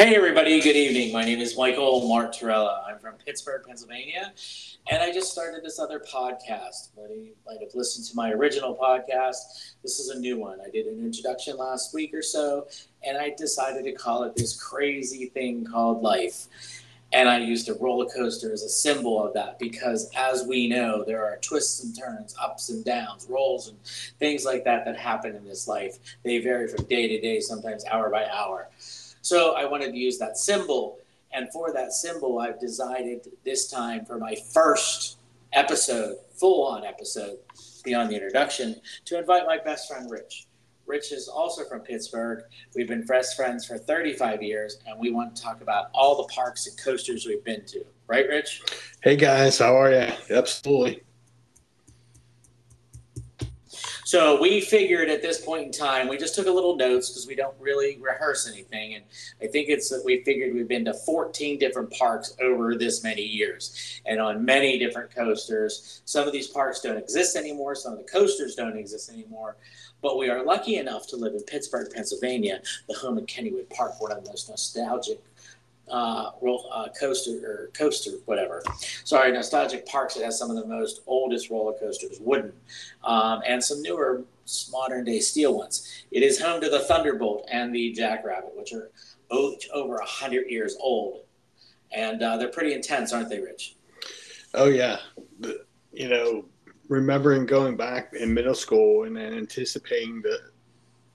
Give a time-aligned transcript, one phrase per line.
[0.00, 0.62] Hey, everybody.
[0.62, 1.12] Good evening.
[1.12, 2.82] My name is Michael Martorella.
[2.88, 4.32] I'm from Pittsburgh, Pennsylvania,
[4.90, 6.88] and I just started this other podcast.
[6.96, 9.74] You might have listened to my original podcast.
[9.82, 10.58] This is a new one.
[10.66, 12.66] I did an introduction last week or so,
[13.04, 16.46] and I decided to call it this crazy thing called life.
[17.12, 21.04] And I used a roller coaster as a symbol of that because, as we know,
[21.04, 23.76] there are twists and turns, ups and downs, rolls, and
[24.18, 25.98] things like that that happen in this life.
[26.22, 28.70] They vary from day to day, sometimes hour by hour.
[29.22, 30.98] So I wanted to use that symbol.
[31.32, 35.18] And for that symbol, I've decided this time for my first
[35.52, 37.38] episode, full on episode,
[37.84, 40.46] beyond the introduction, to invite my best friend, Rich.
[40.86, 42.42] Rich is also from Pittsburgh.
[42.74, 46.28] We've been best friends for 35 years, and we want to talk about all the
[46.32, 47.84] parks and coasters we've been to.
[48.08, 48.62] Right, Rich?
[49.00, 49.58] Hey, guys.
[49.58, 50.12] How are you?
[50.30, 51.02] Absolutely.
[54.10, 57.28] So we figured at this point in time, we just took a little notes because
[57.28, 58.96] we don't really rehearse anything.
[58.96, 59.04] And
[59.40, 63.22] I think it's that we figured we've been to 14 different parks over this many
[63.22, 66.02] years and on many different coasters.
[66.06, 69.58] Some of these parks don't exist anymore, some of the coasters don't exist anymore.
[70.02, 74.00] But we are lucky enough to live in Pittsburgh, Pennsylvania, the home of Kennywood Park,
[74.00, 75.20] one of the most nostalgic
[75.90, 78.62] uh, roll, uh, coaster or coaster, whatever.
[79.04, 80.16] Sorry, nostalgic parks.
[80.16, 82.52] It has some of the most oldest roller coasters, wooden,
[83.04, 84.24] um, and some newer
[84.72, 86.04] modern day steel ones.
[86.10, 88.90] It is home to the Thunderbolt and the Jackrabbit, which are
[89.30, 91.24] over a hundred years old,
[91.92, 93.76] and uh, they're pretty intense, aren't they, Rich?
[94.54, 94.98] Oh yeah,
[95.92, 96.44] you know,
[96.88, 100.38] remembering going back in middle school and then anticipating the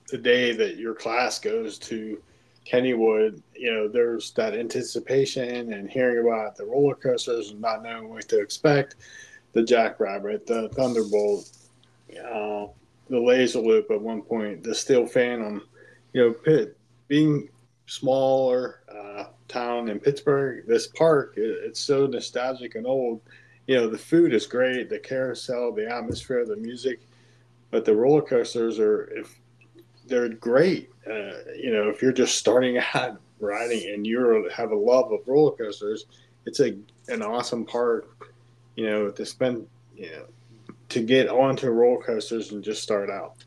[0.08, 2.22] the day that your class goes to
[2.66, 8.08] Kennywood, you know, there's that anticipation and hearing about the roller coasters and not knowing
[8.08, 8.96] what to expect.
[9.52, 11.48] The Jackrabbit, the Thunderbolt,
[12.10, 12.66] uh,
[13.08, 15.62] the Laser Loop at one point, the Steel Phantom,
[16.12, 16.76] you know, Pitt,
[17.08, 17.48] being
[17.86, 23.20] smaller uh, town in Pittsburgh, this park, it, it's so nostalgic and old.
[23.66, 27.00] You know, the food is great, the carousel, the atmosphere, the music,
[27.70, 29.38] but the roller coasters are, if
[30.08, 30.90] they're great.
[31.06, 35.20] Uh, you know, if you're just starting out riding and you have a love of
[35.26, 36.06] roller coasters,
[36.46, 36.76] it's a
[37.08, 38.08] an awesome part.
[38.76, 39.66] You know, to spend
[39.96, 40.26] you know
[40.90, 43.44] to get onto roller coasters and just start out.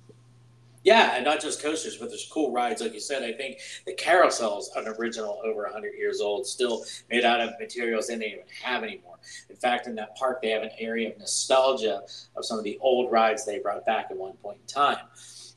[0.83, 3.21] Yeah, and not just coasters, but there's cool rides, like you said.
[3.21, 8.07] I think the carousel's an original, over 100 years old, still made out of materials
[8.07, 9.17] they don't even have anymore.
[9.49, 12.01] In fact, in that park, they have an area of nostalgia
[12.37, 14.99] of some of the old rides they brought back at one point in time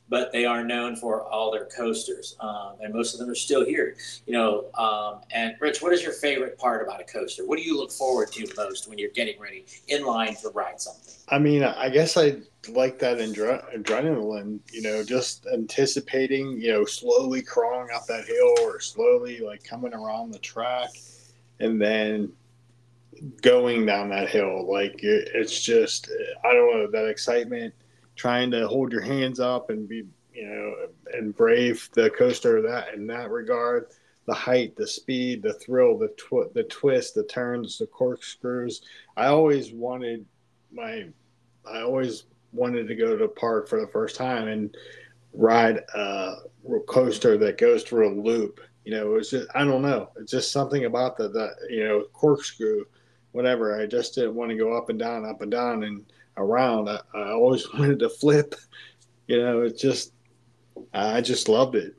[0.09, 3.65] but they are known for all their coasters, um, and most of them are still
[3.65, 3.95] here.
[4.25, 7.45] You know, um, and Rich, what is your favorite part about a coaster?
[7.45, 10.79] What do you look forward to most when you're getting ready in line to ride
[10.79, 11.13] something?
[11.29, 12.37] I mean, I guess I
[12.69, 14.59] like that adrenaline.
[14.71, 16.59] You know, just anticipating.
[16.59, 20.89] You know, slowly crawling up that hill or slowly like coming around the track,
[21.59, 22.31] and then
[23.41, 24.69] going down that hill.
[24.69, 26.09] Like it's just,
[26.43, 27.73] I don't know that excitement
[28.15, 30.03] trying to hold your hands up and be
[30.33, 30.75] you know
[31.13, 33.87] and brave the coaster that in that regard.
[34.25, 38.81] The height the speed the thrill the tw- the twist the turns the corkscrews.
[39.17, 40.25] I always wanted
[40.71, 41.05] my
[41.69, 44.75] i always wanted to go to a park for the first time and
[45.33, 46.35] ride a
[46.87, 48.61] coaster that goes through a loop.
[48.85, 50.09] You know it's just i don't know.
[50.17, 52.85] It's just something about the, the you know corkscrew
[53.33, 53.79] whatever.
[53.79, 55.83] I just didn't want to go up and down up and down.
[55.83, 56.05] And
[56.37, 56.89] around.
[56.89, 58.55] I, I always wanted to flip.
[59.27, 60.13] You know, it just
[60.93, 61.95] I just loved it.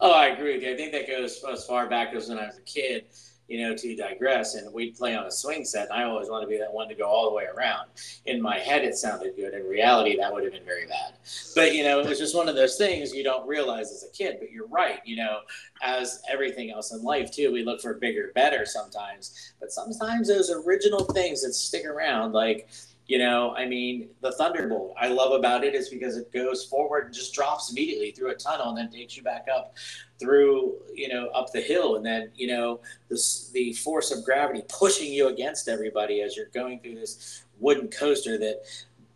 [0.00, 0.72] Oh, I agree with you.
[0.72, 3.06] I think that goes as far back as when I was a kid.
[3.48, 6.46] You know, to digress, and we'd play on a swing set, and I always wanted
[6.46, 7.90] to be that one to go all the way around.
[8.24, 9.54] In my head, it sounded good.
[9.54, 11.12] In reality, that would have been very bad.
[11.54, 14.10] But you know, it was just one of those things you don't realize as a
[14.10, 14.38] kid.
[14.40, 14.98] But you're right.
[15.04, 15.38] You know,
[15.80, 19.52] as everything else in life too, we look for bigger, better sometimes.
[19.60, 22.68] But sometimes those original things that stick around, like
[23.06, 27.06] you know, I mean, the Thunderbolt, I love about it is because it goes forward
[27.06, 29.74] and just drops immediately through a tunnel and then takes you back up
[30.18, 31.96] through, you know, up the hill.
[31.96, 36.46] And then, you know, this, the force of gravity pushing you against everybody as you're
[36.46, 38.62] going through this wooden coaster that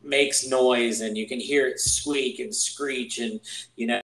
[0.05, 3.41] makes noise and you can hear it squeak and screech and,
[3.77, 4.01] you know,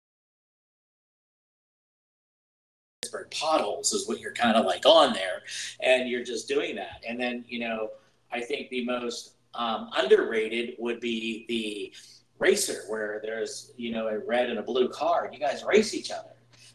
[3.30, 5.42] potholes is what you're kind of like on there
[5.80, 7.88] and you're just doing that and then you know
[8.30, 11.92] i think the most um, underrated would be the
[12.38, 15.94] racer, where there's you know a red and a blue car, and you guys race
[15.94, 16.30] each other.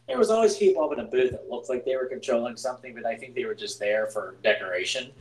[0.06, 2.94] There was always people up in a booth that looked like they were controlling something,
[2.94, 5.12] but I think they were just there for decoration.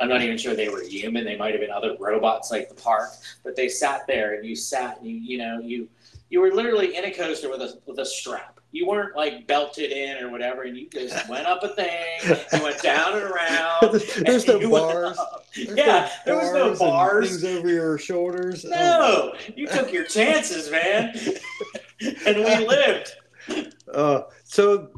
[0.00, 1.24] I'm not even sure they were human.
[1.24, 3.10] They might have been other robots like the park,
[3.42, 5.88] but they sat there and you sat and you you know you
[6.28, 9.90] you were literally in a coaster with a with a strap you weren't like belted
[9.90, 13.80] in or whatever, and you just went up a thing, you went down and around.
[14.24, 15.18] There's and no bars.
[15.56, 17.30] There's Yeah, there was no bars.
[17.30, 18.64] Things over your shoulders.
[18.64, 21.14] Oh, No, you took your chances, man,
[22.26, 23.16] and we lived.
[23.92, 24.90] Uh, so,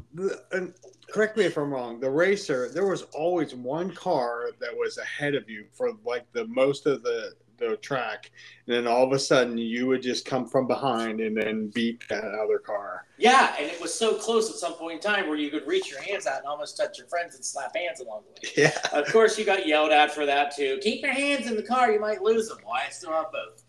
[0.51, 0.73] and
[1.11, 1.99] correct me if I'm wrong.
[1.99, 6.45] The racer, there was always one car that was ahead of you for like the
[6.47, 7.33] most of the
[7.71, 8.31] the track,
[8.67, 12.07] and then all of a sudden you would just come from behind and then beat
[12.09, 13.05] that other car.
[13.17, 15.89] Yeah, and it was so close at some point in time where you could reach
[15.89, 18.53] your hands out and almost touch your friends and slap hands along the way.
[18.65, 18.77] Yeah.
[18.99, 20.79] Of course, you got yelled at for that too.
[20.81, 22.57] Keep your hands in the car; you might lose them.
[22.63, 23.63] Why I still have both.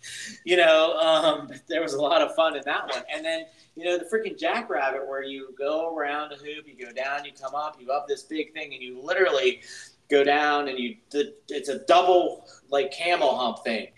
[0.44, 3.02] You know, um, there was a lot of fun in that one.
[3.12, 3.44] And then,
[3.76, 7.32] you know, the freaking jackrabbit, where you go around a hoop, you go down, you
[7.32, 9.62] come up, you up this big thing, and you literally
[10.11, 13.89] go down, and you it's a double like camel hump thing,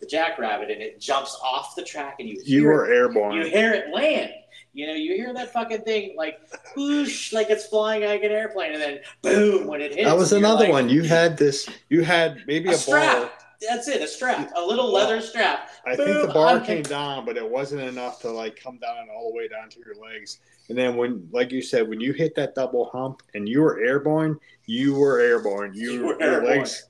[0.00, 3.36] the jackrabbit, and it jumps off the track, and you You were it, airborne.
[3.36, 4.30] you hear it land.
[4.72, 6.38] You know, you hear that fucking thing like
[6.76, 10.04] whoosh, like it's flying like an airplane, and then boom when it hits.
[10.04, 10.88] that was another like, one.
[10.90, 11.68] You had this.
[11.88, 12.80] You had maybe a, a, bar.
[12.80, 13.42] strap.
[13.66, 15.20] That's it, a strap, a little leather oh.
[15.20, 15.70] strap.
[15.86, 19.08] I think the bar I'm- came down, but it wasn't enough to like come down
[19.08, 20.40] all the way down to your legs.
[20.68, 23.80] And then when, like you said, when you hit that double hump and you were
[23.80, 25.72] airborne, you were airborne.
[25.74, 26.58] You, You were your airborne.
[26.58, 26.88] legs,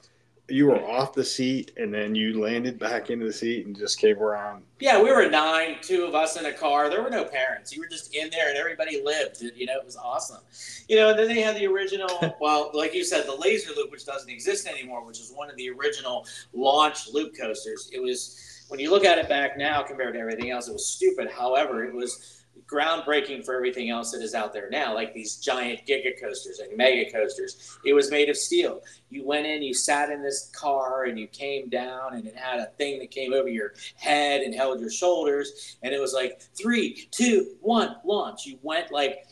[0.49, 3.99] you were off the seat, and then you landed back into the seat and just
[3.99, 4.63] came around.
[4.79, 6.89] Yeah, we were nine, two of us in a car.
[6.89, 7.75] There were no parents.
[7.75, 9.43] You were just in there, and everybody lived.
[9.43, 10.41] You know, it was awesome.
[10.89, 12.37] You know, and then they had the original.
[12.41, 15.57] well, like you said, the laser loop, which doesn't exist anymore, which is one of
[15.57, 17.91] the original launch loop coasters.
[17.93, 20.87] It was when you look at it back now compared to everything else, it was
[20.87, 21.29] stupid.
[21.31, 25.81] However, it was groundbreaking for everything else that is out there now, like these giant
[25.87, 27.79] giga coasters and mega coasters.
[27.85, 28.81] It was made of steel.
[29.09, 32.59] You went in, you sat in this car, and you came down, and it had
[32.59, 36.41] a thing that came over your head and held your shoulders, and it was like
[36.61, 38.47] three, two, one, launch.
[38.47, 39.27] You went like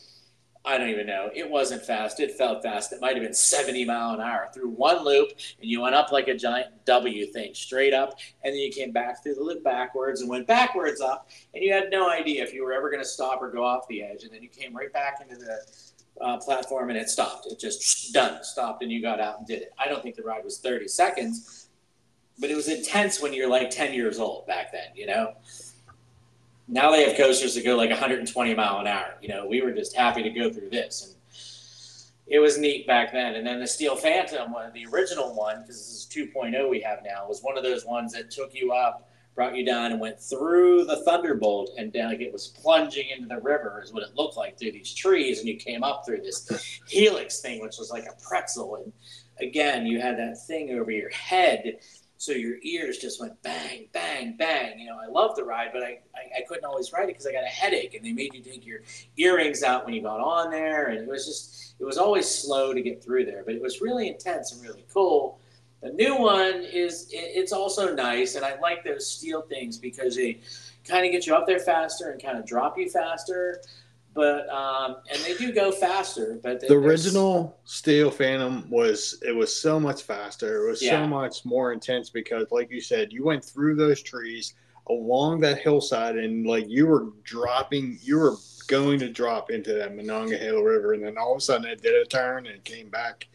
[0.65, 1.29] I don't even know.
[1.33, 2.19] It wasn't fast.
[2.19, 2.91] It felt fast.
[2.91, 5.29] It might have been 70 mile an hour through one loop,
[5.61, 8.91] and you went up like a giant W thing, straight up, and then you came
[8.91, 12.53] back through the loop backwards and went backwards up, and you had no idea if
[12.53, 14.75] you were ever going to stop or go off the edge, and then you came
[14.75, 15.59] right back into the
[16.21, 17.47] uh, platform and it stopped.
[17.47, 19.73] It just done, stopped, and you got out and did it.
[19.77, 21.67] I don't think the ride was 30 seconds,
[22.39, 25.33] but it was intense when you're like 10 years old back then, you know?
[26.67, 29.15] Now they have coasters that go like 120 mile an hour.
[29.21, 31.15] You know, we were just happy to go through this, and
[32.27, 33.35] it was neat back then.
[33.35, 36.99] And then the Steel Phantom, one the original one, because this is 2.0 we have
[37.05, 40.19] now, was one of those ones that took you up, brought you down, and went
[40.19, 42.09] through the Thunderbolt and down.
[42.09, 45.39] Like it was plunging into the river, is what it looked like through these trees,
[45.39, 48.77] and you came up through this helix thing, which was like a pretzel.
[48.77, 48.91] And
[49.39, 51.77] again, you had that thing over your head
[52.25, 54.79] so your ears just went bang, bang, bang.
[54.79, 57.27] You know, I love the ride, but I, I, I couldn't always ride it because
[57.27, 58.79] I got a headache, and they made you take your
[59.15, 62.73] earrings out when you got on there, and it was just, it was always slow
[62.73, 65.39] to get through there, but it was really intense and really cool.
[65.83, 70.15] The new one is, it, it's also nice, and I like those steel things because
[70.15, 70.39] they
[70.83, 73.61] kind of get you up there faster and kind of drop you faster.
[74.15, 79.53] But um, and they do go faster, but The original Steel Phantom was it was
[79.55, 80.65] so much faster.
[80.65, 81.01] It was Yeah.
[81.03, 84.53] so much more intense because, like you said, you went through those trees
[84.87, 88.35] along that hillside, and like you were dropping, you were
[88.67, 91.95] going to drop into that Monongahela River, and then all of a sudden it did
[91.95, 93.27] a turn and came back,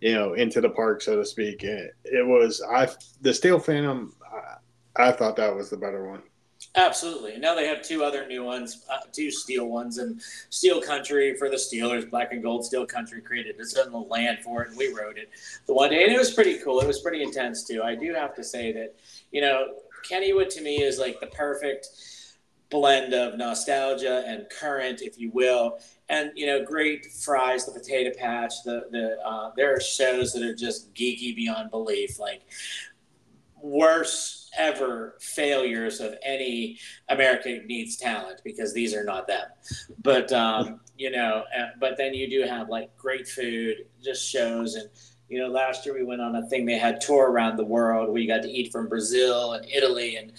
[0.00, 1.64] you know, into the park, so to speak.
[1.64, 2.88] It, it was I
[3.22, 4.14] the Steel Phantom.
[4.96, 6.22] I, I thought that was the better one.
[6.74, 7.32] Absolutely.
[7.34, 11.36] And now they have two other new ones, uh, two steel ones, and Steel Country
[11.36, 14.68] for the Steelers, Black and Gold Steel Country created this its own land for it,
[14.68, 15.28] and we rode it
[15.66, 16.80] the one day, and it was pretty cool.
[16.80, 17.82] It was pretty intense too.
[17.82, 18.94] I do have to say that,
[19.32, 19.74] you know,
[20.10, 21.88] Kennywood to me is like the perfect
[22.70, 25.78] blend of nostalgia and current, if you will.
[26.08, 28.54] And you know, great fries, the potato patch.
[28.64, 32.42] The the uh, there are shows that are just geeky beyond belief, like
[33.62, 36.78] worst ever failures of any
[37.08, 39.46] American Needs Talent because these are not them.
[40.02, 44.74] But um, you know, uh, but then you do have like great food, just shows
[44.74, 44.88] and.
[45.28, 46.66] You know, last year we went on a thing.
[46.66, 48.12] They had tour around the world.
[48.12, 50.34] We got to eat from Brazil and Italy, and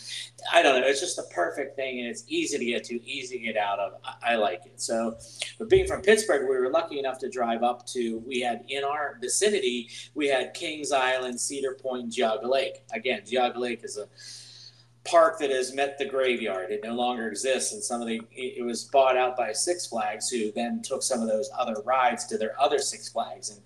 [0.52, 0.88] I don't know.
[0.88, 3.80] It's just the perfect thing, and it's easy to get to, easy to get out
[3.80, 3.94] of.
[4.04, 4.82] I, I like it.
[4.82, 5.18] So,
[5.60, 8.20] but being from Pittsburgh, we were lucky enough to drive up to.
[8.26, 12.84] We had in our vicinity, we had Kings Island, Cedar Point, Geauga Lake.
[12.94, 14.08] Again, Geauga Lake is a
[15.10, 16.72] park that has met the graveyard.
[16.72, 19.88] It no longer exists, and some of the it it was bought out by Six
[19.88, 23.62] Flags, who then took some of those other rides to their other Six Flags, and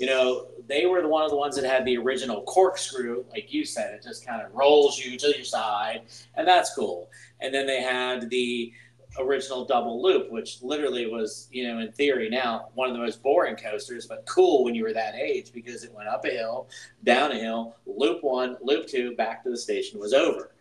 [0.00, 3.52] you know they were the one of the ones that had the original corkscrew, like
[3.52, 6.02] you said, it just kind of rolls you to your side,
[6.36, 7.10] and that's cool.
[7.40, 8.72] And then they had the
[9.18, 13.22] original double loop, which literally was, you know, in theory now one of the most
[13.22, 16.68] boring coasters, but cool when you were that age because it went up a hill,
[17.04, 20.52] down a hill, loop one, loop two, back to the station was over.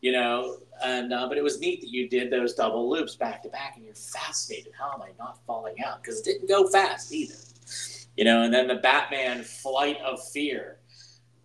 [0.00, 3.42] You know, and uh, but it was neat that you did those double loops back
[3.42, 4.72] to back, and you're fascinated.
[4.78, 6.02] How am I not falling out?
[6.02, 7.34] Because it didn't go fast either.
[8.16, 10.78] You know, and then the Batman Flight of Fear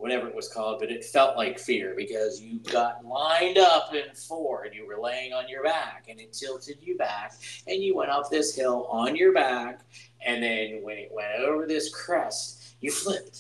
[0.02, 4.14] whatever it was called, but it felt like fear because you got lined up in
[4.16, 7.34] four and you were laying on your back and it tilted you back
[7.68, 9.82] and you went up this hill on your back
[10.26, 13.38] and then when it went over this crest, you flipped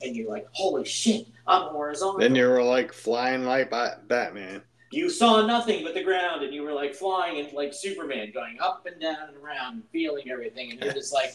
[0.00, 2.18] and you're like, holy shit, I'm horizontal.
[2.18, 6.62] Then you were like flying like Batman you saw nothing but the ground and you
[6.62, 10.72] were like flying and like Superman going up and down and around and feeling everything
[10.72, 11.34] and you're just like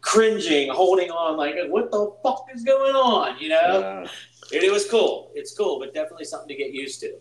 [0.00, 3.56] cringing, holding on like what the fuck is going on, you know?
[3.56, 4.08] Uh,
[4.52, 5.30] it, it was cool.
[5.34, 7.14] It's cool, but definitely something to get used to.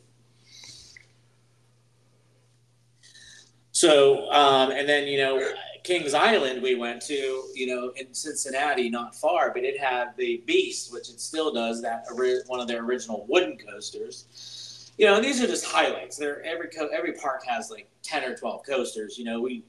[3.72, 5.52] So, um, and then, you know,
[5.84, 10.42] Kings Island we went to, you know, in Cincinnati, not far, but it had the
[10.48, 12.06] Beast, which it still does, that
[12.48, 14.65] one of their original wooden coasters
[14.98, 16.18] you know, these are just highlights.
[16.18, 19.18] There, every co- every park has like ten or twelve coasters.
[19.18, 19.64] You know, we,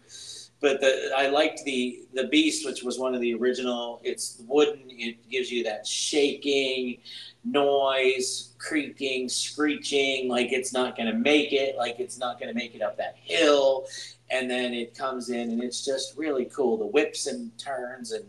[0.60, 4.00] but the I liked the the Beast, which was one of the original.
[4.04, 4.84] It's wooden.
[4.88, 6.98] It gives you that shaking
[7.44, 12.54] noise, creaking, screeching, like it's not going to make it, like it's not going to
[12.54, 13.86] make it up that hill.
[14.30, 16.76] And then it comes in, and it's just really cool.
[16.76, 18.24] The whips and turns and.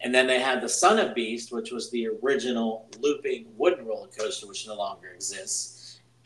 [0.00, 4.08] And then they had the Son of Beast, which was the original looping wooden roller
[4.08, 5.73] coaster, which no longer exists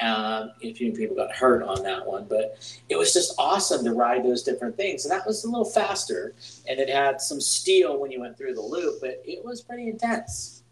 [0.01, 3.93] um, a few people got hurt on that one, but it was just awesome to
[3.93, 5.05] ride those different things.
[5.05, 6.35] And that was a little faster,
[6.69, 9.89] and it had some steel when you went through the loop, but it was pretty
[9.89, 10.63] intense.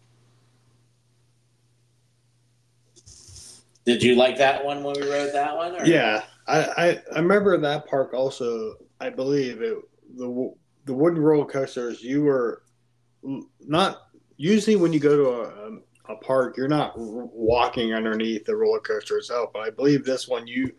[3.85, 5.79] Did you like that one when we rode that one?
[5.79, 5.85] Or?
[5.85, 8.75] Yeah, I, I, I remember that park also.
[8.99, 9.77] I believe it
[10.17, 10.53] the
[10.85, 12.01] the wooden roller coasters.
[12.01, 12.63] You were
[13.61, 18.55] not usually when you go to a, um, a park, you're not walking underneath the
[18.55, 19.51] roller coaster itself.
[19.53, 20.71] But I believe this one you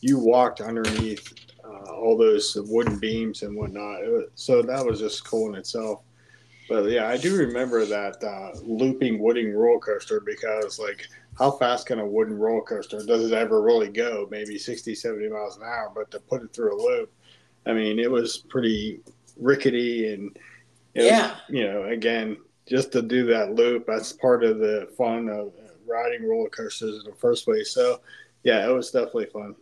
[0.00, 1.32] you walked underneath
[1.64, 4.00] uh, all those wooden beams and whatnot.
[4.34, 6.02] So that was just cool in itself.
[6.68, 11.06] But yeah, I do remember that uh, looping wooden roller coaster because like
[11.38, 14.26] how fast can a wooden roller coaster does it ever really go?
[14.30, 17.12] Maybe 60, 70 miles an hour, but to put it through a loop,
[17.66, 19.00] I mean, it was pretty
[19.36, 20.36] rickety and
[20.94, 23.86] yeah, was, you know, again, just to do that loop.
[23.86, 25.52] That's part of the fun of
[25.86, 27.70] riding roller coasters in the first place.
[27.70, 28.00] So,
[28.42, 29.54] yeah, it was definitely fun.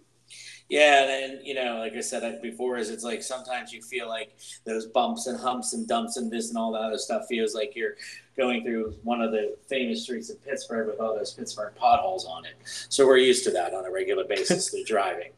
[0.71, 4.35] Yeah, and you know, like I said before, is it's like sometimes you feel like
[4.65, 7.77] those bumps and humps and dumps and this and all that other stuff feels like
[7.77, 7.97] you're
[8.35, 12.47] going through one of the famous streets in Pittsburgh with all those Pittsburgh potholes on
[12.47, 12.55] it.
[12.89, 15.33] So we're used to that on a regular basis through driving.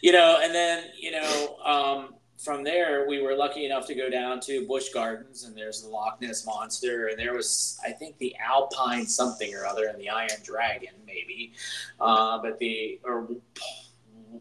[0.00, 4.10] You know, and then you know, um, from there, we were lucky enough to go
[4.10, 8.18] down to Busch Gardens, and there's the Loch Ness Monster, and there was, I think,
[8.18, 11.52] the Alpine something or other, and the Iron Dragon, maybe,
[12.00, 13.28] uh, but the or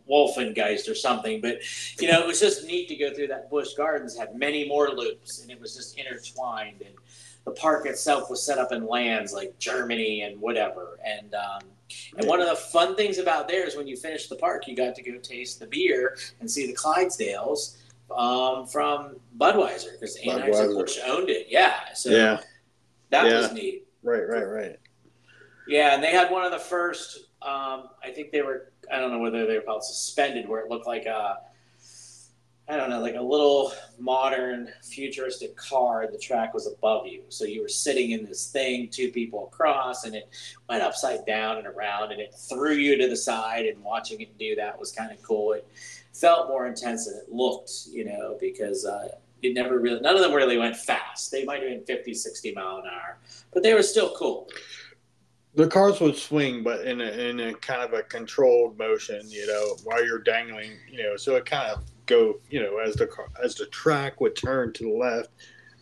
[0.09, 1.41] Wolfengeist or something.
[1.41, 1.59] But
[1.99, 4.17] you know, it was just neat to go through that Busch Gardens.
[4.17, 6.81] Had many more loops, and it was just intertwined.
[6.83, 6.95] And
[7.45, 11.61] the park itself was set up in lands like Germany and whatever, and um,
[12.17, 14.75] and one of the fun things about there is when you finish the park, you
[14.75, 17.77] got to go taste the beer and see the Clydesdales
[18.17, 21.47] um, from Budweiser because Anheuser Busch owned it.
[21.49, 22.41] Yeah, so yeah,
[23.09, 23.37] that yeah.
[23.37, 23.87] was neat.
[24.03, 24.79] Right, right, right.
[25.67, 27.27] Yeah, and they had one of the first.
[27.41, 28.71] Um, I think they were.
[28.91, 31.37] I don't know whether they were called suspended, where it looked like a.
[32.69, 36.07] I don't know, like a little modern futuristic car.
[36.09, 40.05] The track was above you, so you were sitting in this thing, two people across,
[40.05, 40.29] and it
[40.69, 43.65] went upside down and around, and it threw you to the side.
[43.65, 45.53] And watching it do that was kind of cool.
[45.53, 45.67] It,
[46.13, 49.09] felt more intense than it looked, you know, because uh,
[49.41, 51.31] it never really, none of them really went fast.
[51.31, 53.17] They might have been 50, 60 mile an hour,
[53.53, 54.49] but they were still cool.
[55.55, 59.45] The cars would swing, but in a, in a kind of a controlled motion, you
[59.47, 63.07] know, while you're dangling, you know, so it kind of go, you know, as the
[63.07, 65.29] car, as the track would turn to the left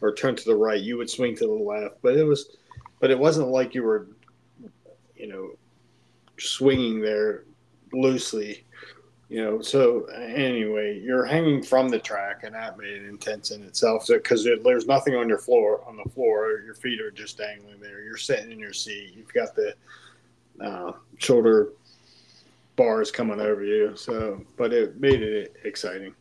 [0.02, 2.58] or turn to the right, you would swing to the left, but it was,
[3.00, 4.08] but it wasn't like you were,
[5.16, 5.52] you know,
[6.40, 7.44] swinging there
[7.94, 8.64] loosely
[9.30, 13.64] you know so anyway you're hanging from the track and that made it intense in
[13.64, 17.38] itself because so, there's nothing on your floor on the floor your feet are just
[17.38, 19.74] dangling there you're sitting in your seat you've got the
[20.62, 21.70] uh, shoulder
[22.76, 26.14] bars coming over you so but it made it exciting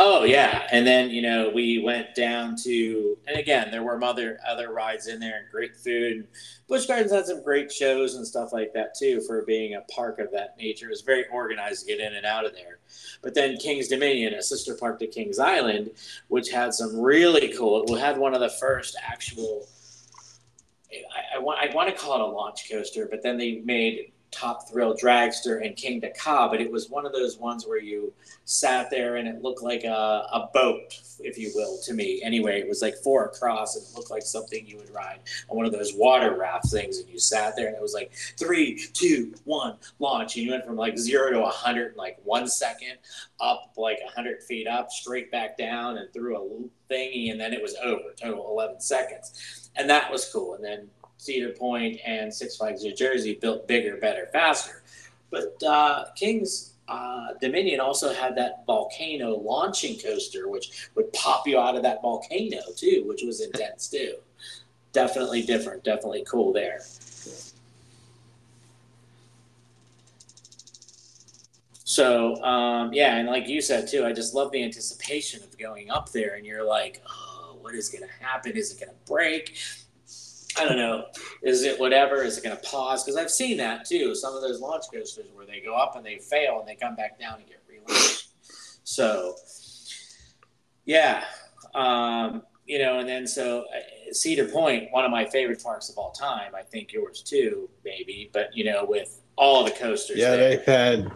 [0.00, 4.38] Oh yeah, and then you know we went down to, and again there were other
[4.46, 6.28] other rides in there, and great food.
[6.68, 9.20] Busch Gardens had some great shows and stuff like that too.
[9.22, 12.24] For being a park of that nature, it was very organized to get in and
[12.24, 12.78] out of there.
[13.22, 15.90] But then King's Dominion, a sister park to Kings Island,
[16.28, 17.82] which had some really cool.
[17.82, 19.66] It had one of the first actual.
[20.92, 24.12] I, I want I want to call it a launch coaster, but then they made
[24.30, 28.12] Top Thrill Dragster and Kingda Ka, but it was one of those ones where you
[28.44, 32.20] sat there and it looked like a, a boat, if you will, to me.
[32.22, 35.56] Anyway, it was like four across and it looked like something you would ride on
[35.56, 36.98] one of those water raft things.
[36.98, 40.36] And you sat there and it was like three, two, one, launch.
[40.36, 42.98] And you went from like zero to a 100 in like one second,
[43.40, 47.30] up like a 100 feet up, straight back down and through a thingy.
[47.30, 49.70] And then it was over, total 11 seconds.
[49.76, 50.54] And that was cool.
[50.54, 50.88] And then
[51.18, 54.82] Cedar Point and Six Flags New Jersey built bigger, better, faster.
[55.30, 61.58] But uh, King's uh, Dominion also had that volcano launching coaster, which would pop you
[61.58, 64.14] out of that volcano too, which was intense too.
[64.92, 66.80] Definitely different, definitely cool there.
[71.84, 75.90] So um, yeah, and like you said too, I just love the anticipation of going
[75.90, 78.56] up there, and you're like, oh, what is going to happen?
[78.56, 79.58] Is it going to break?
[80.58, 81.06] I don't know.
[81.42, 82.22] Is it whatever?
[82.22, 83.04] Is it going to pause?
[83.04, 84.14] Because I've seen that too.
[84.14, 86.96] Some of those launch coasters where they go up and they fail and they come
[86.96, 88.28] back down and get relaunched.
[88.84, 89.36] So,
[90.84, 91.24] yeah,
[91.74, 95.98] um, you know, and then so uh, Cedar Point, one of my favorite parks of
[95.98, 96.54] all time.
[96.54, 98.30] I think yours too, maybe.
[98.32, 100.18] But you know, with all the coasters.
[100.18, 100.56] Yeah, there.
[100.56, 101.10] they've had.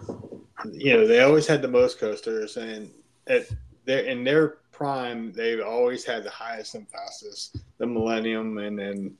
[0.70, 2.90] You know, they always had the most coasters, and
[3.26, 3.48] at
[3.84, 7.58] their in their prime, they've always had the highest and fastest.
[7.78, 9.18] The Millennium, and then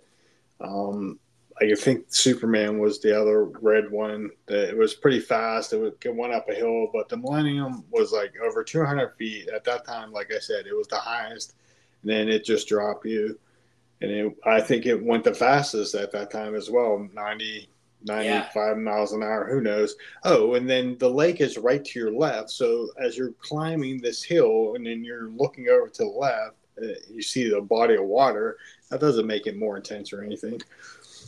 [0.63, 1.19] um,
[1.61, 4.31] I think Superman was the other red one.
[4.47, 5.73] That it was pretty fast.
[5.73, 9.49] It, was, it went up a hill, but the Millennium was like over 200 feet
[9.49, 10.13] at that time.
[10.13, 11.55] Like I said, it was the highest,
[12.03, 13.39] and then it just dropped you.
[14.01, 17.69] And it, I think it went the fastest at that time as well, 90,
[18.05, 18.75] 95 yeah.
[18.75, 19.49] miles an hour.
[19.49, 19.95] Who knows?
[20.25, 22.51] Oh, and then the lake is right to your left.
[22.51, 26.87] So as you're climbing this hill, and then you're looking over to the left, uh,
[27.11, 28.57] you see the body of water.
[28.93, 30.61] That doesn't make it more intense or anything.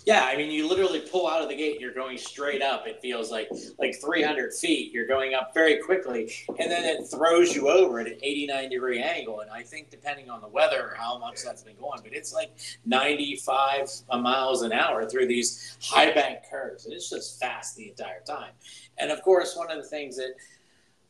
[0.04, 1.80] Yeah, I mean, you literally pull out of the gate.
[1.80, 2.86] You're going straight up.
[2.86, 3.48] It feels like
[3.78, 4.92] like 300 feet.
[4.92, 9.00] You're going up very quickly, and then it throws you over at an 89 degree
[9.00, 9.40] angle.
[9.40, 12.54] And I think depending on the weather how much that's been going, but it's like
[12.84, 13.88] 95
[14.20, 16.84] miles an hour through these high bank curves.
[16.84, 18.52] It's just fast the entire time.
[18.98, 20.34] And of course, one of the things that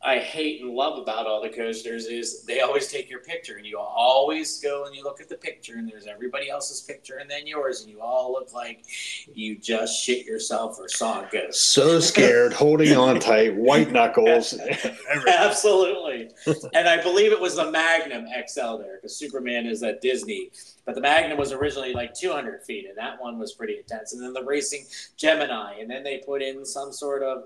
[0.04, 3.64] I hate and love about all the coasters is they always take your picture and
[3.64, 7.30] you always go and you look at the picture and there's everybody else's picture and
[7.30, 8.84] then yours and you all look like
[9.32, 11.72] you just shit yourself or saw a ghost.
[11.72, 14.58] So scared, holding on tight, white knuckles.
[15.26, 16.28] Absolutely.
[16.74, 20.50] and I believe it was the Magnum XL there because Superman is at Disney.
[20.84, 24.12] But the Magnum was originally like 200 feet and that one was pretty intense.
[24.12, 24.84] And then the Racing
[25.16, 27.44] Gemini and then they put in some sort of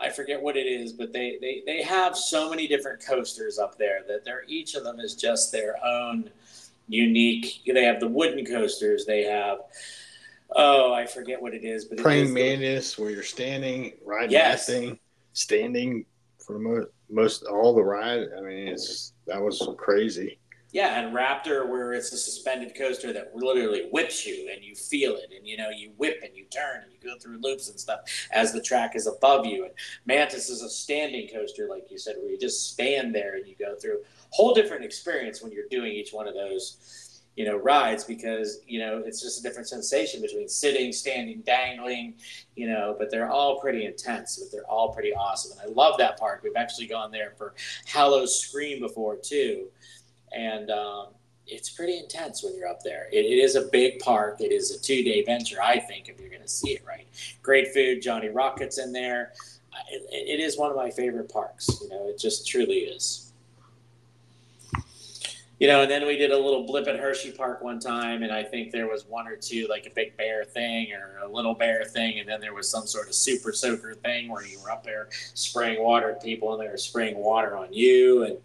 [0.00, 3.78] I forget what it is, but they, they, they have so many different coasters up
[3.78, 6.30] there that they're each of them is just their own
[6.88, 7.62] unique.
[7.66, 9.06] They have the wooden coasters.
[9.06, 9.58] They have
[10.56, 14.66] oh, I forget what it is, but praying mantis where you're standing riding yes.
[14.66, 14.98] that thing,
[15.32, 16.06] standing
[16.38, 18.26] for most most all the ride.
[18.36, 20.38] I mean, it's that was crazy.
[20.74, 25.14] Yeah, and Raptor, where it's a suspended coaster that literally whips you and you feel
[25.14, 27.78] it, and you know you whip and you turn and you go through loops and
[27.78, 28.00] stuff
[28.32, 29.66] as the track is above you.
[29.66, 29.72] And
[30.04, 33.54] Mantis is a standing coaster, like you said, where you just stand there and you
[33.56, 38.02] go through whole different experience when you're doing each one of those, you know, rides
[38.02, 42.14] because you know it's just a different sensation between sitting, standing, dangling,
[42.56, 42.96] you know.
[42.98, 46.40] But they're all pretty intense, but they're all pretty awesome, and I love that park.
[46.42, 47.54] We've actually gone there for
[47.86, 49.68] Howl-O-Scream before too
[50.34, 51.06] and um,
[51.46, 53.08] it's pretty intense when you're up there.
[53.12, 54.40] It, it is a big park.
[54.40, 57.06] It is a two day venture, I think, if you're going to see it right.
[57.42, 58.02] Great food.
[58.02, 59.32] Johnny Rockets in there.
[59.90, 61.68] It, it is one of my favorite parks.
[61.82, 63.32] You know, it just truly is.
[65.60, 68.32] You know, and then we did a little blip at Hershey Park one time, and
[68.32, 71.54] I think there was one or two, like a big bear thing or a little
[71.54, 74.70] bear thing, and then there was some sort of super soaker thing where you were
[74.70, 78.36] up there spraying water at people, and they were spraying water on you, and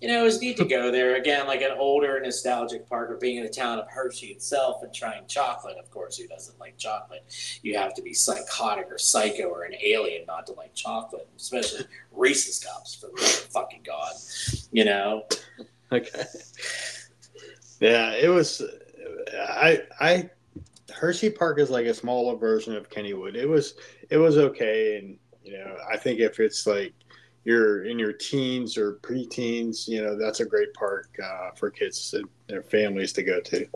[0.00, 3.18] you know, it was neat to go there again, like an older nostalgic park of
[3.18, 5.76] being in the town of Hershey itself and trying chocolate.
[5.76, 7.24] Of course, who doesn't like chocolate?
[7.62, 11.84] You have to be psychotic or psycho or an alien not to like chocolate, especially
[12.12, 14.12] Reese's cups for the fucking god.
[14.70, 15.24] You know.
[15.90, 16.24] Okay.
[17.80, 18.62] Yeah, it was.
[19.34, 20.30] I I
[20.92, 23.34] Hershey Park is like a smaller version of Kennywood.
[23.34, 23.74] It was
[24.10, 26.92] it was okay, and you know I think if it's like
[27.48, 32.12] you're in your teens or preteens, you know, that's a great park uh, for kids
[32.12, 33.66] and their families to go to.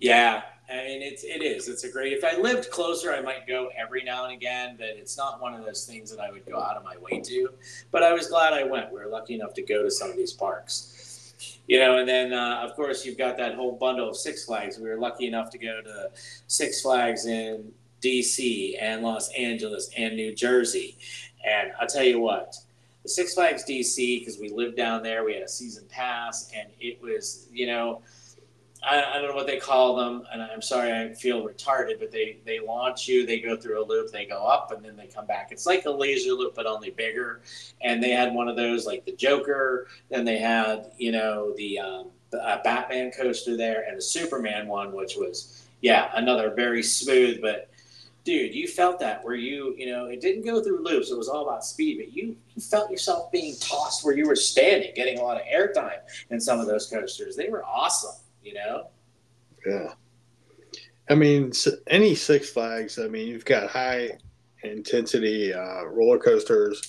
[0.00, 1.66] Yeah, I mean it's it is.
[1.66, 2.12] It's a great.
[2.12, 5.54] If I lived closer, I might go every now and again, but it's not one
[5.54, 7.48] of those things that I would go out of my way to.
[7.90, 8.92] But I was glad I went.
[8.92, 11.54] We were lucky enough to go to some of these parks.
[11.66, 14.78] You know, and then uh, of course you've got that whole bundle of Six Flags.
[14.78, 16.10] We were lucky enough to go to
[16.48, 18.76] Six Flags in D.C.
[18.78, 20.98] and Los Angeles and New Jersey.
[21.46, 22.54] And I'll tell you what,
[23.06, 27.00] Six Flags DC, because we lived down there, we had a season pass, and it
[27.02, 28.00] was, you know,
[28.86, 32.10] I, I, don't know what they call them, and I'm sorry I feel retarded, but
[32.10, 35.06] they they launch you, they go through a loop, they go up, and then they
[35.06, 35.48] come back.
[35.52, 37.40] It's like a laser loop, but only bigger.
[37.80, 39.86] And they had one of those, like the Joker.
[40.10, 44.66] Then they had, you know, the, um, the uh, Batman coaster there, and the Superman
[44.66, 47.70] one, which was, yeah, another very smooth, but
[48.24, 51.10] dude, you felt that where you, you know, it didn't go through loops.
[51.10, 54.36] It was all about speed, but you, you felt yourself being tossed where you were
[54.36, 55.98] standing, getting a lot of airtime
[56.30, 57.36] in some of those coasters.
[57.36, 58.88] They were awesome, you know?
[59.66, 59.92] Yeah.
[61.10, 61.52] I mean,
[61.88, 64.18] any Six Flags, I mean, you've got high
[64.62, 66.82] intensity uh, roller coasters.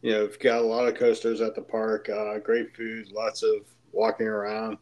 [0.00, 3.42] You know, you've got a lot of coasters at the park, uh, great food, lots
[3.42, 4.78] of walking around.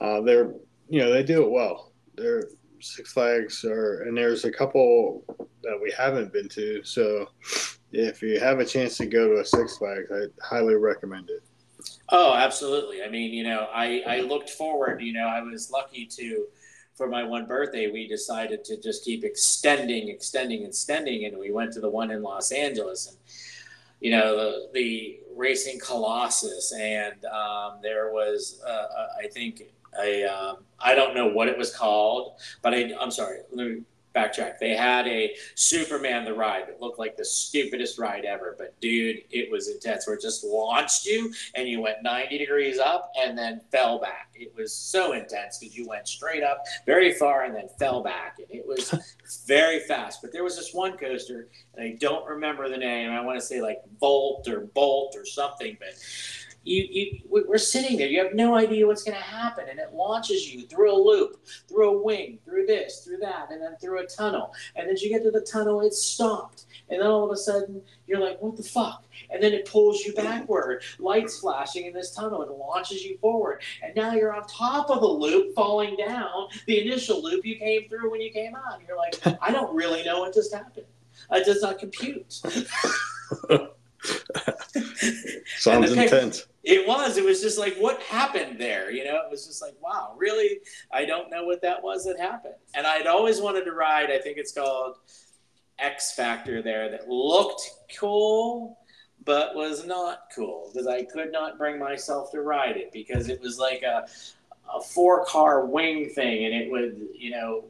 [0.00, 0.52] Uh, they're,
[0.88, 1.92] you know, they do it well.
[2.16, 2.48] They're,
[2.82, 5.24] Six Flags or and there's a couple
[5.62, 6.82] that we haven't been to.
[6.84, 7.28] So
[7.92, 11.42] if you have a chance to go to a Six Flags, I highly recommend it.
[12.08, 13.02] Oh, absolutely.
[13.02, 16.46] I mean, you know, I, I looked forward, you know, I was lucky to,
[16.94, 21.24] for my one birthday, we decided to just keep extending, extending, extending.
[21.24, 23.16] And we went to the one in Los Angeles and,
[24.00, 26.72] you know, the, the Racing Colossus.
[26.72, 29.62] And um, there was, uh, uh I think,
[30.00, 33.38] a um, I don't know what it was called, but I, I'm sorry.
[33.52, 33.82] Let me
[34.14, 34.58] backtrack.
[34.58, 39.22] They had a Superman the ride that looked like the stupidest ride ever, but dude,
[39.30, 40.06] it was intense.
[40.06, 44.30] Where it just launched you and you went 90 degrees up and then fell back.
[44.34, 48.38] It was so intense because you went straight up very far and then fell back,
[48.38, 48.94] and it was
[49.46, 50.20] very fast.
[50.20, 53.10] But there was this one coaster, and I don't remember the name.
[53.10, 55.94] I want to say like Volt or Bolt or something, but
[56.64, 58.08] you, you we're sitting there.
[58.08, 61.44] You have no idea what's going to happen and it launches you through a loop
[61.68, 64.54] through a wing through this through that and then through a tunnel.
[64.76, 66.64] And as you get to the tunnel it's stopped.
[66.88, 69.04] And then all of a sudden you're like what the fuck?
[69.30, 73.62] And then it pulls you backward lights flashing in this tunnel and launches you forward.
[73.82, 77.88] And now you're on top of the loop falling down the initial loop you came
[77.88, 78.78] through when you came out.
[78.78, 80.86] And you're like i don't really know what just happened.
[81.30, 82.40] It does not compute
[85.58, 86.46] Sounds intense.
[86.64, 87.16] It was.
[87.16, 88.90] It was just like, what happened there?
[88.90, 90.60] You know, it was just like, wow, really?
[90.92, 92.54] I don't know what that was that happened.
[92.74, 94.96] And I'd always wanted to ride, I think it's called
[95.78, 97.62] X Factor there, that looked
[97.98, 98.78] cool,
[99.24, 103.40] but was not cool because I could not bring myself to ride it because it
[103.40, 104.06] was like a,
[104.72, 107.64] a four car wing thing and it would, you know,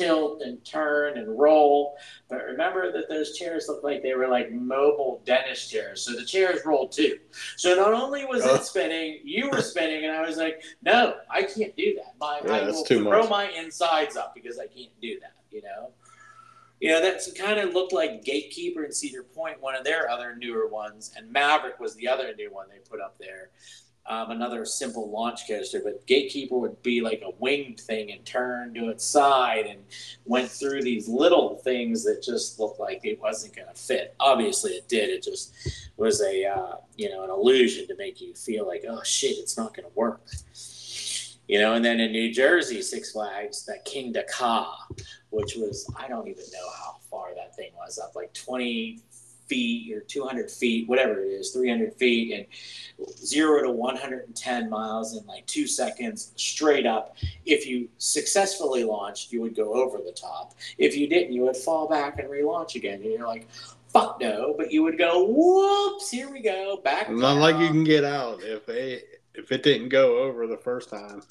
[0.00, 1.96] tilt and turn and roll.
[2.28, 6.02] But remember that those chairs looked like they were like mobile dentist chairs.
[6.02, 7.18] So the chairs rolled too.
[7.56, 8.62] So not only was it oh.
[8.62, 12.14] spinning, you were spinning, and I was like, no, I can't do that.
[12.18, 13.30] My yeah, I will throw much.
[13.30, 15.90] my insides up because I can't do that, you know?
[16.80, 20.34] You know, that's kind of looked like Gatekeeper and Cedar Point, one of their other
[20.34, 23.50] newer ones, and Maverick was the other new one they put up there
[24.10, 28.74] um, another simple launch coaster, but Gatekeeper would be like a winged thing and turn
[28.74, 29.78] to its side and
[30.24, 34.16] went through these little things that just looked like it wasn't going to fit.
[34.18, 35.10] Obviously, it did.
[35.10, 35.54] It just
[35.96, 39.56] was a uh, you know an illusion to make you feel like oh shit, it's
[39.56, 40.20] not going to work.
[41.46, 44.86] You know, and then in New Jersey, Six Flags, that Kingda Ka,
[45.30, 48.98] which was I don't even know how far that thing was up, like twenty
[49.50, 52.46] feet or 200 feet, whatever it is, 300 feet, and
[53.16, 57.16] zero to 110 miles in like two seconds straight up.
[57.44, 60.54] If you successfully launched, you would go over the top.
[60.78, 63.02] If you didn't, you would fall back and relaunch again.
[63.02, 63.48] And you're like,
[63.88, 67.10] fuck no, but you would go, whoops, here we go, back.
[67.10, 67.40] Not down.
[67.40, 69.02] like you can get out if they
[69.34, 71.22] if it didn't go over the first time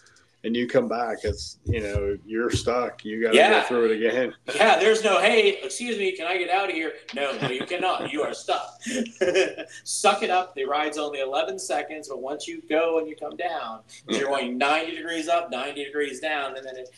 [0.44, 3.04] and you come back, it's you know you're stuck.
[3.04, 3.62] You got to yeah.
[3.62, 4.34] go through it again.
[4.56, 6.94] Yeah, there's no hey, excuse me, can I get out of here?
[7.14, 8.12] No, no, you cannot.
[8.12, 8.82] You are stuck.
[9.84, 10.56] Suck it up.
[10.56, 14.58] The ride's only 11 seconds, but once you go and you come down, you're going
[14.58, 16.90] 90 degrees up, 90 degrees down, and then it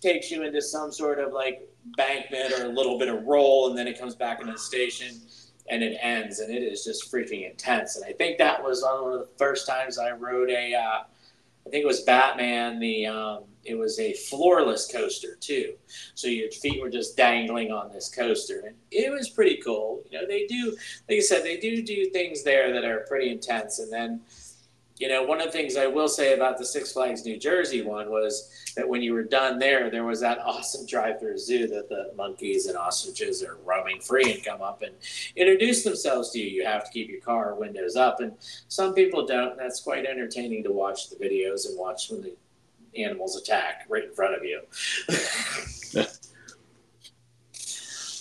[0.00, 3.78] takes you into some sort of like bankment or a little bit of roll, and
[3.78, 5.20] then it comes back into the station
[5.68, 7.96] and it ends, and it is just freaking intense.
[7.96, 10.74] And I think that was one of the first times I rode a.
[10.74, 11.02] Uh,
[11.66, 12.78] I think it was Batman.
[12.78, 15.74] The um, it was a floorless coaster too,
[16.14, 20.02] so your feet were just dangling on this coaster, and it was pretty cool.
[20.08, 20.76] You know, they do,
[21.08, 24.20] like I said, they do do things there that are pretty intense, and then
[24.98, 27.82] you know, one of the things I will say about the Six Flags New Jersey
[27.82, 31.90] one was that when you were done there, there was that awesome drive-through zoo that
[31.90, 34.94] the monkeys and ostriches are roaming free and come up and
[35.36, 36.46] introduce themselves to you.
[36.46, 38.32] You have to keep your car windows up, and
[38.68, 39.52] some people don't.
[39.52, 42.34] And that's quite entertaining to watch the videos and watch when the
[42.96, 44.62] animals attack right in front of you.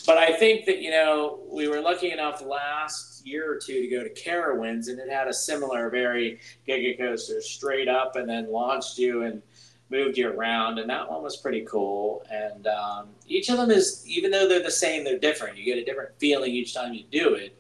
[0.06, 3.88] but I think that you know we were lucky enough last year or two to
[3.88, 8.52] go to Carowinds, and it had a similar, very giga coaster, straight up, and then
[8.52, 9.42] launched you and
[9.90, 12.26] moved you around, and that one was pretty cool.
[12.32, 15.58] And um, each of them is, even though they're the same, they're different.
[15.58, 17.58] You get a different feeling each time you do it.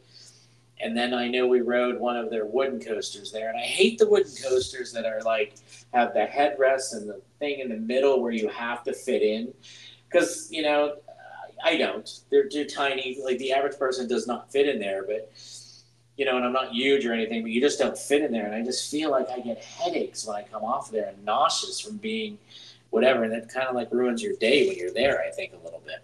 [0.79, 3.97] And then I know we rode one of their wooden coasters there, and I hate
[3.97, 5.55] the wooden coasters that are like
[5.93, 9.53] have the headrest and the thing in the middle where you have to fit in,
[10.09, 10.95] because you know
[11.63, 12.09] I don't.
[12.29, 13.17] They're too tiny.
[13.23, 15.31] Like the average person does not fit in there, but
[16.17, 18.45] you know, and I'm not huge or anything, but you just don't fit in there.
[18.45, 21.79] And I just feel like I get headaches when I come off there and nauseous
[21.79, 22.37] from being
[22.89, 23.23] whatever.
[23.23, 25.81] And that kind of like ruins your day when you're there, I think, a little
[25.85, 26.03] bit.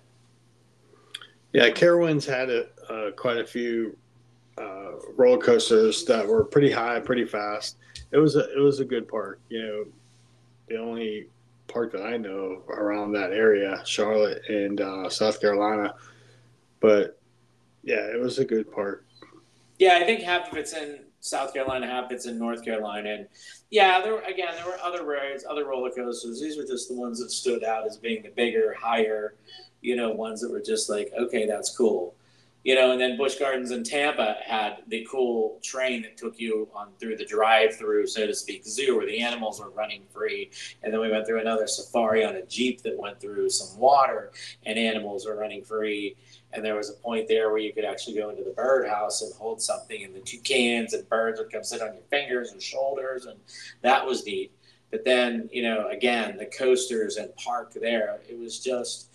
[1.53, 3.95] Yeah, Carowinds had a, uh, quite a few
[4.57, 7.77] uh, roller coasters that were pretty high, pretty fast.
[8.11, 9.39] It was a it was a good park.
[9.49, 9.85] You know,
[10.67, 11.27] the only
[11.67, 15.95] park that I know around that area, Charlotte and uh, South Carolina.
[16.79, 17.19] But
[17.83, 19.05] yeah, it was a good park.
[19.81, 23.27] Yeah, I think half of it's in South Carolina, half it's in North Carolina, and
[23.71, 26.39] yeah, there were, again there were other rides, other roller coasters.
[26.39, 29.33] These were just the ones that stood out as being the bigger, higher,
[29.81, 32.13] you know, ones that were just like, okay, that's cool,
[32.63, 32.91] you know.
[32.91, 37.17] And then Busch Gardens in Tampa had the cool train that took you on through
[37.17, 40.51] the drive-through, so to speak, zoo where the animals were running free,
[40.83, 44.31] and then we went through another safari on a jeep that went through some water,
[44.65, 46.15] and animals were running free
[46.53, 49.33] and there was a point there where you could actually go into the birdhouse and
[49.35, 53.25] hold something, and the toucans and birds would come sit on your fingers and shoulders,
[53.25, 53.39] and
[53.81, 54.51] that was neat.
[54.89, 59.07] But then, you know, again, the coasters and park there, it was just,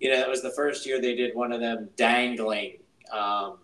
[0.00, 2.78] you know, that was the first year they did one of them dangling,
[3.12, 3.58] um,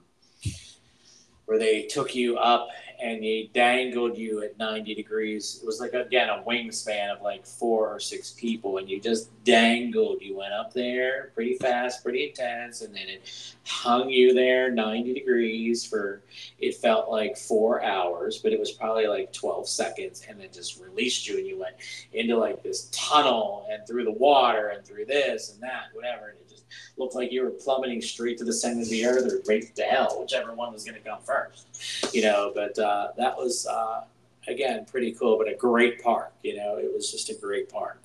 [1.46, 2.68] where they took you up
[3.00, 5.60] and he dangled you at 90 degrees.
[5.62, 9.30] It was like, again, a wingspan of like four or six people, and you just
[9.44, 10.20] dangled.
[10.20, 15.14] You went up there pretty fast, pretty intense, and then it hung you there 90
[15.14, 16.22] degrees for
[16.58, 20.80] it felt like four hours, but it was probably like 12 seconds, and then just
[20.80, 21.76] released you, and you went
[22.12, 26.28] into like this tunnel and through the water and through this and that, whatever.
[26.28, 26.64] And it just
[26.96, 29.82] looked like you were plummeting straight to the center of the earth or right to
[29.82, 32.52] hell, whichever one was going to come first, you know.
[32.54, 34.02] But uh, that was uh,
[34.46, 36.32] again pretty cool, but a great park.
[36.42, 38.02] You know, it was just a great park.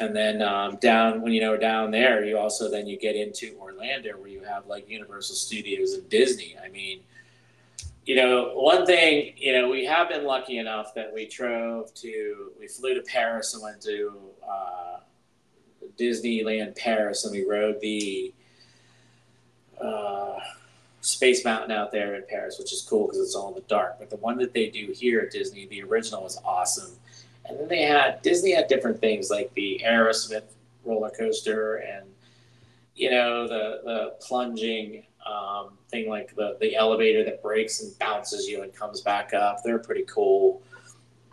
[0.00, 3.56] And then um, down when you know down there, you also then you get into
[3.60, 6.56] Orlando where you have like Universal Studios and Disney.
[6.64, 7.00] I mean,
[8.04, 12.50] you know, one thing, you know, we have been lucky enough that we drove to,
[12.58, 14.12] we flew to Paris and went to
[14.48, 14.96] uh,
[15.96, 18.34] Disneyland Paris and we rode the
[19.82, 20.38] uh,
[21.00, 23.98] Space Mountain out there in Paris, which is cool because it's all in the dark.
[23.98, 26.92] But the one that they do here at Disney, the original was awesome.
[27.44, 30.44] And then they had, Disney had different things like the Aerosmith
[30.84, 32.06] roller coaster and,
[32.94, 38.48] you know, the, the plunging um, thing like the, the elevator that breaks and bounces
[38.48, 39.58] you and comes back up.
[39.64, 40.62] They're pretty cool.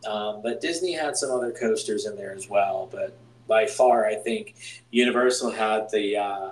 [0.07, 2.89] Um, but Disney had some other coasters in there as well.
[2.91, 3.15] But
[3.47, 4.55] by far, I think
[4.91, 6.51] Universal had the uh,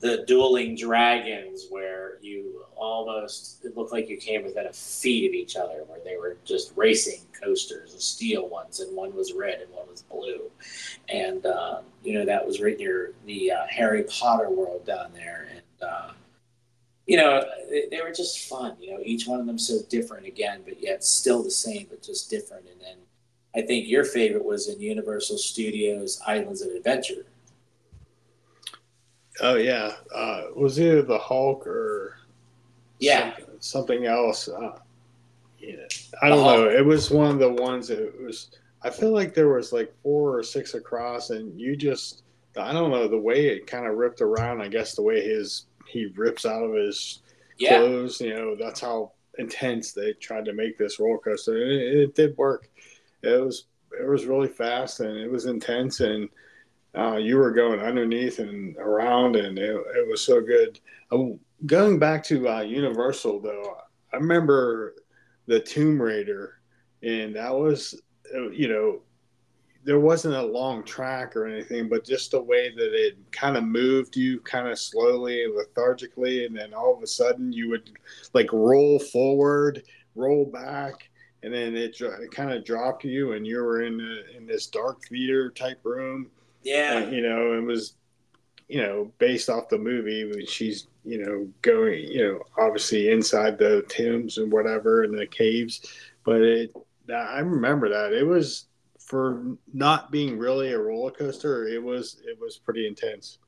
[0.00, 5.34] the dueling dragons where you almost it looked like you came within a feet of
[5.34, 9.60] each other, where they were just racing coasters, the steel ones, and one was red
[9.60, 10.50] and one was blue.
[11.08, 15.48] And um, you know that was right near the uh, Harry Potter world down there,
[15.52, 16.12] and uh,
[17.08, 18.76] you know, they, they, were just fun.
[18.78, 22.02] You know, each one of them so different again, but yet still the same, but
[22.02, 22.66] just different.
[22.70, 22.96] And then
[23.56, 27.24] I think your favorite was in Universal Studios Islands of Adventure.
[29.40, 32.16] Oh yeah, uh, was it the Hulk or
[32.98, 34.48] yeah something, something else?
[34.48, 34.78] Uh,
[35.58, 35.86] yeah,
[36.22, 36.68] I don't know.
[36.68, 38.50] It was one of the ones that was.
[38.82, 42.22] I feel like there was like four or six across, and you just.
[42.56, 44.60] I don't know the way it kind of ripped around.
[44.62, 47.20] I guess the way his he rips out of his
[47.58, 47.78] yeah.
[47.78, 48.20] clothes.
[48.20, 52.14] You know, that's how intense they tried to make this roller coaster, and it, it
[52.14, 52.68] did work.
[53.22, 53.64] It was
[53.98, 56.28] it was really fast and it was intense, and
[56.96, 60.80] uh, you were going underneath and around, and it, it was so good.
[61.12, 63.76] Um, going back to uh, Universal, though,
[64.12, 64.94] I remember
[65.46, 66.60] the Tomb Raider,
[67.02, 68.00] and that was,
[68.34, 69.00] uh, you know,
[69.84, 73.64] there wasn't a long track or anything, but just the way that it kind of
[73.64, 77.90] moved you kind of slowly lethargically, and then all of a sudden you would
[78.34, 79.82] like roll forward,
[80.14, 81.08] roll back,
[81.42, 84.66] and then it, it kind of dropped you, and you were in a, in this
[84.66, 86.30] dark theater type room.
[86.62, 87.94] Yeah, and, you know, it was
[88.68, 90.24] you know based off the movie.
[90.24, 95.26] When she's you know going you know obviously inside the tombs and whatever in the
[95.26, 95.80] caves,
[96.24, 96.72] but it
[97.12, 98.66] I remember that it was
[98.98, 103.38] for not being really a roller coaster, it was it was pretty intense.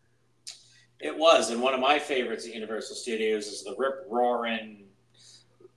[1.01, 4.85] It was, and one of my favorites at Universal Studios is the Rip Roaring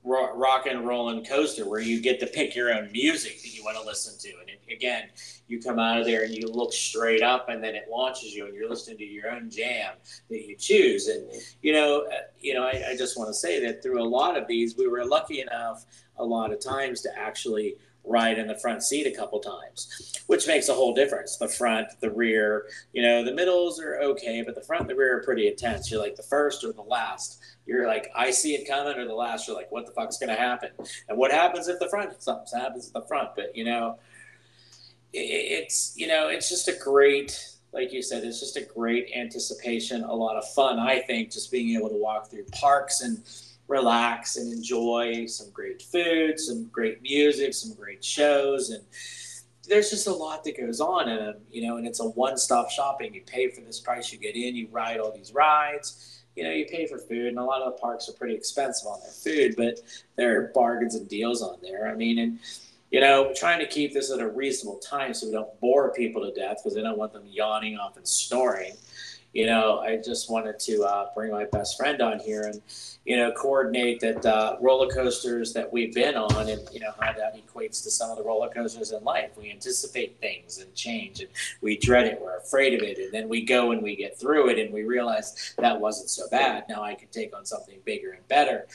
[0.04, 3.78] rock and rolling coaster where you get to pick your own music that you want
[3.78, 4.38] to listen to.
[4.40, 5.10] And it, again,
[5.48, 8.46] you come out of there and you look straight up, and then it launches you,
[8.46, 9.94] and you're listening to your own jam
[10.30, 11.08] that you choose.
[11.08, 11.30] And
[11.62, 14.38] you know, uh, you know, I, I just want to say that through a lot
[14.38, 15.86] of these, we were lucky enough
[16.18, 20.48] a lot of times to actually ride in the front seat a couple times, which
[20.48, 21.38] makes a whole difference.
[21.38, 24.96] The front, the rear, you know, the middles are okay, but the front and the
[24.96, 25.90] rear are pretty intense.
[25.90, 27.40] You're like the first or the last.
[27.66, 29.48] You're like, I see it coming, or the last.
[29.48, 30.72] You're like, what the fuck's going to happen?
[31.08, 32.22] And what happens if the front?
[32.22, 33.30] Something happens at the front.
[33.36, 34.00] But you know,
[35.14, 37.50] it's you know, it's just a great.
[37.72, 40.78] Like you said, it's just a great anticipation, a lot of fun.
[40.78, 43.24] I think just being able to walk through parks and
[43.68, 48.84] relax and enjoy some great food, some great music, some great shows, and
[49.68, 51.78] there's just a lot that goes on in them, you know.
[51.78, 53.14] And it's a one-stop shopping.
[53.14, 56.10] You pay for this price, you get in, you ride all these rides.
[56.36, 58.88] You know, you pay for food, and a lot of the parks are pretty expensive
[58.88, 59.80] on their food, but
[60.16, 61.88] there are bargains and deals on there.
[61.88, 62.40] I mean, and
[62.90, 66.22] you know, trying to keep this at a reasonable time so we don't bore people
[66.24, 68.74] to death because I don't want them yawning off and snoring
[69.34, 72.62] you know, I just wanted to uh, bring my best friend on here and,
[73.04, 77.12] you know, coordinate that uh, roller coasters that we've been on and, you know, how
[77.14, 79.32] that equates to some of the roller coasters in life.
[79.36, 81.30] We anticipate things and change and
[81.62, 83.00] we dread it, we're afraid of it.
[83.00, 86.30] And then we go and we get through it and we realize that wasn't so
[86.30, 86.66] bad.
[86.70, 88.68] Now I can take on something bigger and better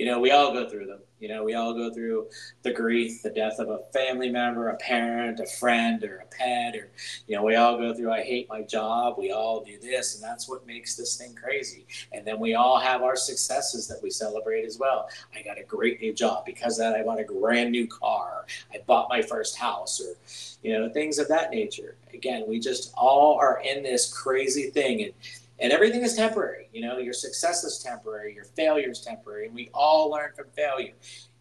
[0.00, 1.00] you know, we all go through them.
[1.18, 2.28] You know, we all go through
[2.62, 6.74] the grief, the death of a family member, a parent, a friend, or a pet,
[6.74, 6.90] or,
[7.26, 9.16] you know, we all go through, I hate my job.
[9.18, 11.84] We all do this, and that's what makes this thing crazy.
[12.12, 15.10] And then we all have our successes that we celebrate as well.
[15.36, 16.46] I got a great new job.
[16.46, 18.46] Because that, I bought a brand new car.
[18.72, 20.16] I bought my first house, or,
[20.62, 21.96] you know, things of that nature.
[22.14, 25.02] Again, we just all are in this crazy thing.
[25.02, 25.12] And,
[25.60, 26.68] and everything is temporary.
[26.72, 30.46] You know, your success is temporary, your failure is temporary, and we all learn from
[30.56, 30.94] failure.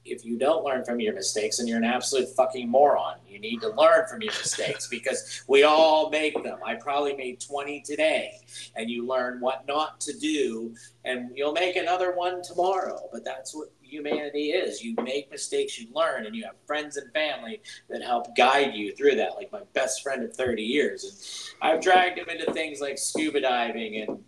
[0.05, 3.17] If you don't learn from your mistakes, and you're an absolute fucking moron.
[3.27, 6.59] You need to learn from your mistakes because we all make them.
[6.65, 8.39] I probably made 20 today,
[8.75, 10.73] and you learn what not to do,
[11.05, 13.09] and you'll make another one tomorrow.
[13.11, 14.83] But that's what humanity is.
[14.83, 18.95] You make mistakes, you learn, and you have friends and family that help guide you
[18.95, 19.35] through that.
[19.35, 23.41] Like my best friend of 30 years, and I've dragged him into things like scuba
[23.41, 24.23] diving and,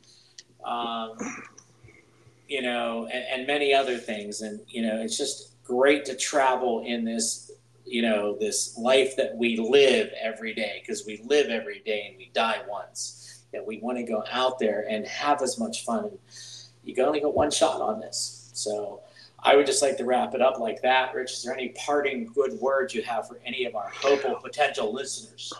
[0.65, 1.17] um,
[2.47, 4.41] you know, and, and many other things.
[4.41, 7.51] And you know, it's just great to travel in this,
[7.85, 12.17] you know, this life that we live every day because we live every day and
[12.17, 13.17] we die once.
[13.53, 16.17] That we want to go out there and have as much fun.
[16.85, 18.49] You can only get one shot on this.
[18.53, 19.01] So
[19.43, 21.15] I would just like to wrap it up like that.
[21.15, 24.93] Rich, is there any parting good words you have for any of our hopeful potential
[24.93, 25.51] listeners?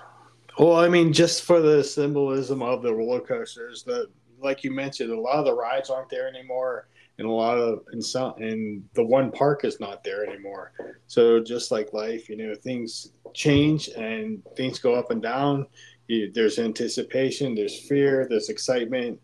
[0.59, 4.07] Well, I mean, just for the symbolism of the roller coasters, that
[4.39, 7.83] like you mentioned, a lot of the rides aren't there anymore, and a lot of
[7.91, 10.73] and some and the one park is not there anymore.
[11.07, 15.65] So just like life, you know, things change and things go up and down.
[16.07, 19.19] You, there's anticipation, there's fear, there's excitement.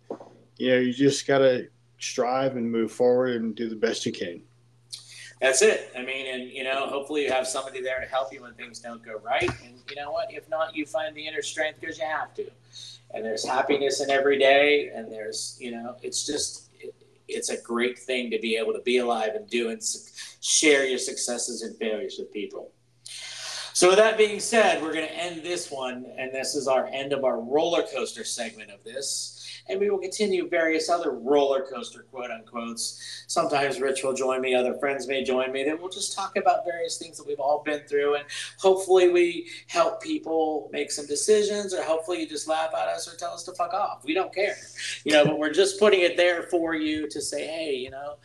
[0.57, 1.67] You know, you just gotta
[1.99, 4.41] strive and move forward and do the best you can
[5.39, 5.91] that's it.
[5.95, 8.79] I mean, and you know, hopefully you have somebody there to help you when things
[8.79, 9.49] don't go right.
[9.65, 10.33] And you know what?
[10.33, 12.49] If not, you find the inner strength because you have to.
[13.11, 16.93] And there's happiness in every day, and there's you know, it's just it,
[17.27, 19.81] it's a great thing to be able to be alive and do and
[20.41, 22.71] share your successes and failures with people.
[23.73, 26.87] So, with that being said, we're going to end this one, and this is our
[26.87, 29.36] end of our roller coaster segment of this
[29.69, 33.23] and we will continue various other roller coaster quote unquotes.
[33.27, 35.63] Sometimes Rich will join me, other friends may join me.
[35.63, 38.25] Then we'll just talk about various things that we've all been through, and
[38.57, 43.17] hopefully we help people make some decisions, or hopefully you just laugh at us or
[43.17, 44.03] tell us to fuck off.
[44.03, 44.57] We don't care,
[45.03, 45.25] you know.
[45.25, 48.15] But we're just putting it there for you to say, hey, you know,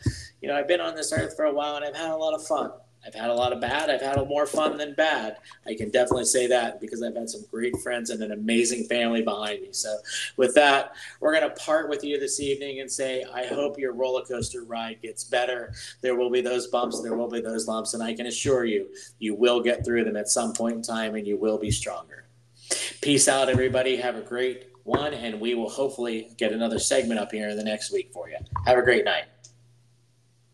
[0.41, 2.33] you know, I've been on this earth for a while and I've had a lot
[2.33, 2.71] of fun.
[3.05, 3.89] I've had a lot of bad.
[3.89, 5.37] I've had more fun than bad.
[5.65, 9.21] I can definitely say that because I've had some great friends and an amazing family
[9.21, 9.69] behind me.
[9.71, 9.97] So,
[10.37, 13.93] with that, we're going to part with you this evening and say, I hope your
[13.93, 15.73] roller coaster ride gets better.
[16.01, 18.87] There will be those bumps, there will be those lumps, and I can assure you,
[19.19, 22.25] you will get through them at some point in time and you will be stronger.
[23.01, 23.97] Peace out, everybody.
[23.97, 27.63] Have a great one, and we will hopefully get another segment up here in the
[27.63, 28.37] next week for you.
[28.65, 29.25] Have a great night.